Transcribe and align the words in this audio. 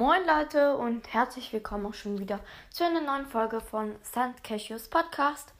Moin 0.00 0.26
Leute 0.26 0.78
und 0.78 1.12
herzlich 1.12 1.52
willkommen 1.52 1.84
auch 1.84 1.92
schon 1.92 2.18
wieder 2.18 2.40
zu 2.70 2.86
einer 2.86 3.02
neuen 3.02 3.26
Folge 3.26 3.60
von 3.60 3.96
St. 4.02 4.42
Cashews 4.42 4.88
Podcast. 4.88 5.52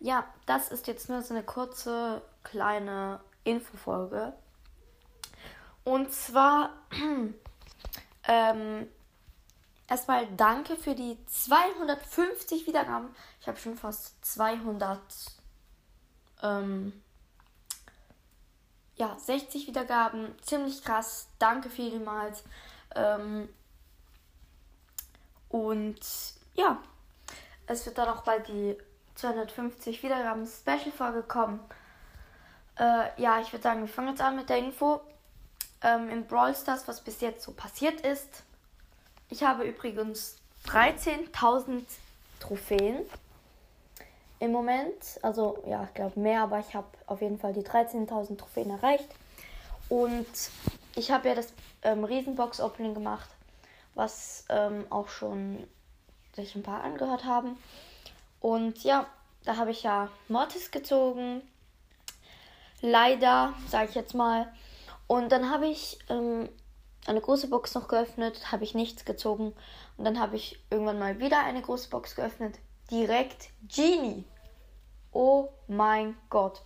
Ja, 0.00 0.24
das 0.46 0.72
ist 0.72 0.88
jetzt 0.88 1.08
nur 1.08 1.22
so 1.22 1.32
eine 1.32 1.44
kurze 1.44 2.20
kleine 2.42 3.20
Infofolge. 3.44 4.32
Und 5.84 6.12
zwar 6.12 6.70
ähm, 8.26 8.88
erstmal 9.86 10.26
danke 10.36 10.74
für 10.74 10.96
die 10.96 11.16
250 11.26 12.66
Wiedergaben. 12.66 13.14
Ich 13.40 13.46
habe 13.46 13.58
schon 13.58 13.76
fast 13.76 14.24
200 14.24 14.98
ähm, 16.42 17.00
ja, 18.96 19.16
60 19.20 19.68
Wiedergaben. 19.68 20.34
Ziemlich 20.42 20.82
krass. 20.82 21.28
Danke 21.38 21.70
vielmals. 21.70 22.42
Ähm, 22.96 23.48
und 25.54 26.00
ja, 26.56 26.78
es 27.68 27.86
wird 27.86 27.96
dann 27.96 28.08
auch 28.08 28.22
bald 28.22 28.48
die 28.48 28.76
250 29.14 30.02
Wiedergaben 30.02 30.48
Special-Folge 30.48 31.22
kommen. 31.22 31.60
Äh, 32.76 33.22
ja, 33.22 33.38
ich 33.40 33.52
würde 33.52 33.62
sagen, 33.62 33.82
wir 33.82 33.86
fangen 33.86 34.08
jetzt 34.08 34.20
an 34.20 34.34
mit 34.34 34.48
der 34.48 34.58
Info. 34.58 35.00
Ähm, 35.80 36.10
Im 36.10 36.26
Brawl 36.26 36.56
Stars, 36.56 36.88
was 36.88 37.02
bis 37.02 37.20
jetzt 37.20 37.44
so 37.44 37.52
passiert 37.52 38.00
ist. 38.00 38.42
Ich 39.30 39.44
habe 39.44 39.62
übrigens 39.62 40.38
13.000 40.66 41.84
Trophäen 42.40 43.06
im 44.40 44.50
Moment. 44.50 45.20
Also 45.22 45.62
ja, 45.68 45.84
ich 45.84 45.94
glaube 45.94 46.18
mehr, 46.18 46.42
aber 46.42 46.58
ich 46.58 46.74
habe 46.74 46.88
auf 47.06 47.22
jeden 47.22 47.38
Fall 47.38 47.52
die 47.52 47.62
13.000 47.62 48.38
Trophäen 48.38 48.70
erreicht. 48.70 49.08
Und 49.88 50.26
ich 50.96 51.12
habe 51.12 51.28
ja 51.28 51.36
das 51.36 51.52
ähm, 51.84 52.02
Riesenbox-Opening 52.02 52.94
gemacht 52.94 53.28
was 53.94 54.44
ähm, 54.48 54.86
auch 54.90 55.08
schon 55.08 55.66
sich 56.34 56.54
ein 56.54 56.62
paar 56.62 56.82
angehört 56.82 57.24
haben. 57.24 57.56
Und 58.40 58.84
ja, 58.84 59.06
da 59.44 59.56
habe 59.56 59.70
ich 59.70 59.82
ja 59.82 60.08
Mortis 60.28 60.70
gezogen. 60.70 61.42
Leider, 62.80 63.54
sage 63.68 63.88
ich 63.90 63.94
jetzt 63.94 64.14
mal. 64.14 64.52
Und 65.06 65.30
dann 65.32 65.50
habe 65.50 65.66
ich 65.66 65.98
ähm, 66.08 66.48
eine 67.06 67.20
große 67.20 67.48
Box 67.48 67.74
noch 67.74 67.88
geöffnet, 67.88 68.52
habe 68.52 68.64
ich 68.64 68.74
nichts 68.74 69.04
gezogen. 69.04 69.54
Und 69.96 70.04
dann 70.04 70.18
habe 70.18 70.36
ich 70.36 70.58
irgendwann 70.70 70.98
mal 70.98 71.18
wieder 71.20 71.40
eine 71.40 71.62
große 71.62 71.88
Box 71.88 72.16
geöffnet. 72.16 72.58
Direkt 72.90 73.48
Genie. 73.68 74.24
Oh 75.12 75.48
mein 75.68 76.16
Gott. 76.28 76.62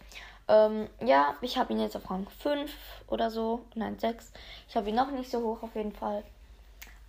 Ähm, 0.49 0.89
ja, 1.05 1.37
ich 1.43 1.59
habe 1.59 1.73
ihn 1.73 1.81
jetzt 1.81 1.97
auf 1.97 2.11
Rang 2.11 2.27
5 2.41 2.73
oder 3.07 3.31
so. 3.31 3.61
Nein, 3.75 3.99
6. 3.99 4.33
Ich 4.69 4.77
habe 4.77 4.89
ihn 4.89 4.95
noch 4.95 5.11
nicht 5.11 5.31
so 5.31 5.43
hoch 5.43 5.63
auf 5.63 5.75
jeden 5.75 5.93
Fall. 5.93 6.25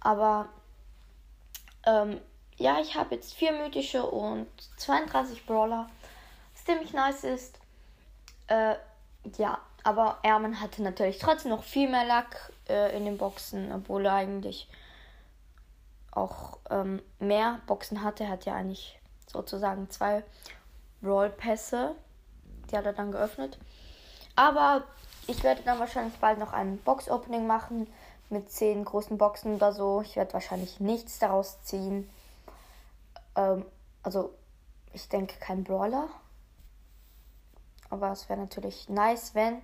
Aber 0.01 0.49
ähm, 1.85 2.19
ja, 2.57 2.79
ich 2.79 2.95
habe 2.95 3.15
jetzt 3.15 3.33
vier 3.33 3.53
mythische 3.53 4.05
und 4.05 4.47
32 4.77 5.45
Brawler, 5.45 5.89
was 6.53 6.65
ziemlich 6.65 6.93
nice 6.93 7.23
ist. 7.23 7.59
Äh, 8.47 8.75
ja, 9.37 9.59
aber 9.83 10.17
Erman 10.23 10.59
hatte 10.59 10.83
natürlich 10.83 11.19
trotzdem 11.19 11.51
noch 11.51 11.63
viel 11.63 11.89
mehr 11.89 12.05
Lack 12.05 12.51
äh, 12.67 12.95
in 12.95 13.05
den 13.05 13.17
Boxen, 13.17 13.71
obwohl 13.71 14.05
er 14.05 14.13
eigentlich 14.13 14.67
auch 16.11 16.57
ähm, 16.69 17.01
mehr 17.19 17.61
Boxen 17.65 18.03
hatte. 18.03 18.25
Er 18.25 18.31
hat 18.31 18.45
ja 18.45 18.55
eigentlich 18.55 18.99
sozusagen 19.27 19.89
zwei 19.89 20.23
Rollpässe. 21.03 21.95
Die 22.69 22.77
hat 22.77 22.85
er 22.85 22.93
dann 22.93 23.11
geöffnet. 23.11 23.57
Aber 24.35 24.83
ich 25.27 25.43
werde 25.43 25.61
dann 25.63 25.79
wahrscheinlich 25.79 26.15
bald 26.19 26.39
noch 26.39 26.53
ein 26.53 26.77
Box-Opening 26.79 27.47
machen 27.47 27.87
mit 28.29 28.51
zehn 28.51 28.85
großen 28.85 29.17
Boxen 29.17 29.55
oder 29.55 29.73
so. 29.73 30.01
Ich 30.01 30.15
werde 30.15 30.33
wahrscheinlich 30.33 30.79
nichts 30.79 31.19
daraus 31.19 31.61
ziehen. 31.63 32.09
Ähm, 33.35 33.65
also, 34.03 34.33
ich 34.93 35.07
denke 35.09 35.35
kein 35.39 35.63
Brawler. 35.63 36.07
Aber 37.89 38.11
es 38.11 38.29
wäre 38.29 38.39
natürlich 38.39 38.89
nice, 38.89 39.33
wenn. 39.35 39.61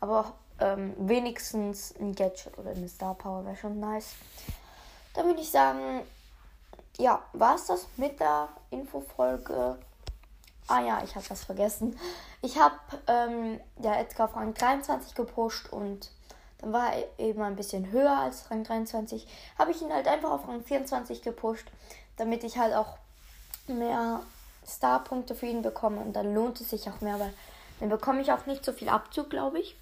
Aber 0.00 0.32
ähm, 0.60 0.94
wenigstens 0.98 1.94
ein 1.98 2.14
Gadget 2.14 2.56
oder 2.58 2.70
eine 2.70 2.88
Star 2.88 3.14
Power 3.14 3.44
wäre 3.44 3.56
schon 3.56 3.78
nice. 3.78 4.14
Dann 5.14 5.26
würde 5.26 5.40
ich 5.40 5.50
sagen, 5.50 6.02
ja, 6.98 7.22
war 7.32 7.56
es 7.56 7.66
das 7.66 7.86
mit 7.96 8.20
der 8.20 8.48
Infofolge. 8.70 9.78
Ah 10.68 10.80
ja, 10.80 11.02
ich 11.04 11.14
habe 11.14 11.28
was 11.30 11.44
vergessen. 11.44 11.98
Ich 12.42 12.58
habe 12.58 12.76
ähm, 13.06 13.60
ja 13.80 13.96
Edgar 13.96 14.28
auf 14.28 14.36
Rang 14.36 14.54
23 14.54 15.14
gepusht 15.14 15.72
und 15.72 16.10
dann 16.58 16.72
war 16.72 16.94
er 16.94 17.06
eben 17.18 17.42
ein 17.42 17.56
bisschen 17.56 17.90
höher 17.90 18.18
als 18.18 18.50
Rang 18.50 18.64
23. 18.64 19.26
Habe 19.58 19.70
ich 19.70 19.82
ihn 19.82 19.92
halt 19.92 20.08
einfach 20.08 20.30
auf 20.30 20.48
Rang 20.48 20.62
24 20.62 21.22
gepusht, 21.22 21.66
damit 22.16 22.44
ich 22.44 22.58
halt 22.58 22.74
auch 22.74 22.96
mehr 23.66 24.22
Starpunkte 24.66 25.34
für 25.34 25.46
ihn 25.46 25.62
bekomme. 25.62 26.00
Und 26.00 26.14
dann 26.14 26.34
lohnt 26.34 26.60
es 26.60 26.70
sich 26.70 26.88
auch 26.88 27.00
mehr, 27.00 27.18
weil 27.20 27.32
dann 27.80 27.88
bekomme 27.88 28.22
ich 28.22 28.32
auch 28.32 28.46
nicht 28.46 28.64
so 28.64 28.72
viel 28.72 28.88
Abzug, 28.88 29.30
glaube 29.30 29.58
ich. 29.58 29.76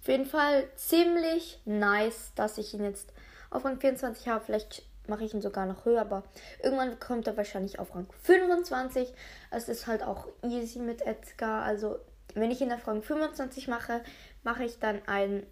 Auf 0.00 0.08
jeden 0.08 0.26
Fall 0.26 0.68
ziemlich 0.76 1.60
nice, 1.64 2.32
dass 2.34 2.58
ich 2.58 2.74
ihn 2.74 2.84
jetzt 2.84 3.12
auf 3.50 3.64
Rang 3.64 3.80
24 3.80 4.28
habe. 4.28 4.44
Vielleicht 4.44 4.82
mache 5.06 5.24
ich 5.24 5.32
ihn 5.32 5.42
sogar 5.42 5.66
noch 5.66 5.84
höher, 5.84 6.02
aber 6.02 6.24
irgendwann 6.62 6.98
kommt 6.98 7.26
er 7.26 7.36
wahrscheinlich 7.36 7.78
auf 7.78 7.94
Rang 7.94 8.06
25. 8.22 9.12
Es 9.50 9.68
ist 9.68 9.86
halt 9.86 10.02
auch 10.02 10.28
easy 10.42 10.78
mit 10.78 11.02
Edgar. 11.02 11.62
Also, 11.62 11.96
wenn 12.34 12.50
ich 12.50 12.60
ihn 12.60 12.72
auf 12.72 12.86
Rang 12.86 13.02
25 13.02 13.68
mache, 13.68 14.02
mache 14.42 14.64
ich 14.64 14.78
dann 14.78 15.00
ein 15.06 15.46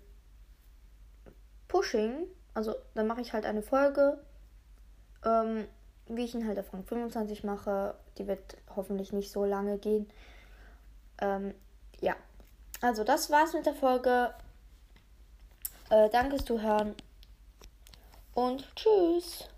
Pushing, 1.73 2.27
also 2.53 2.75
dann 2.95 3.07
mache 3.07 3.23
ich 3.23 3.33
halt 3.33 3.47
eine 3.47 3.63
Folge, 3.63 4.19
ähm, 5.25 5.67
wie 6.07 6.25
ich 6.25 6.35
ihn 6.35 6.47
halt 6.47 6.59
auf 6.59 6.71
Rang 6.75 6.85
25 6.85 7.45
mache. 7.45 7.95
Die 8.19 8.27
wird 8.27 8.59
hoffentlich 8.77 9.15
nicht 9.15 9.33
so 9.33 9.47
lange 9.47 9.79
gehen. 9.79 10.07
Ähm, 11.19 11.55
ja, 12.01 12.15
also 12.83 13.05
das 13.05 13.31
war's 13.31 13.55
mit 13.55 13.65
der 13.65 13.73
Folge. 13.73 14.35
Äh, 15.89 16.11
danke 16.11 16.37
fürs 16.37 16.45
Zuhören 16.45 16.95
und 18.35 18.69
tschüss. 18.77 19.49